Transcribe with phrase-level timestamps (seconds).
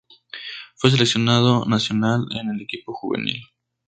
[0.77, 3.39] Fue seleccionado nacional en el equipo juvenil.